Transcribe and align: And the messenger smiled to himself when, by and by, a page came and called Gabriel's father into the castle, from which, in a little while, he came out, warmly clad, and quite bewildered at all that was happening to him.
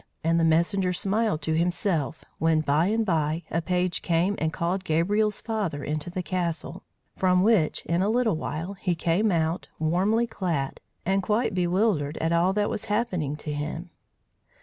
And 0.23 0.39
the 0.39 0.43
messenger 0.43 0.93
smiled 0.93 1.43
to 1.43 1.55
himself 1.55 2.25
when, 2.39 2.61
by 2.61 2.87
and 2.87 3.05
by, 3.05 3.43
a 3.51 3.61
page 3.61 4.01
came 4.01 4.35
and 4.39 4.51
called 4.51 4.83
Gabriel's 4.83 5.41
father 5.41 5.83
into 5.83 6.09
the 6.09 6.23
castle, 6.23 6.81
from 7.15 7.43
which, 7.43 7.85
in 7.85 8.01
a 8.01 8.09
little 8.09 8.35
while, 8.35 8.73
he 8.73 8.95
came 8.95 9.31
out, 9.31 9.67
warmly 9.77 10.25
clad, 10.25 10.79
and 11.05 11.21
quite 11.21 11.53
bewildered 11.53 12.17
at 12.17 12.31
all 12.31 12.51
that 12.53 12.67
was 12.67 12.85
happening 12.85 13.35
to 13.35 13.53
him. 13.53 13.91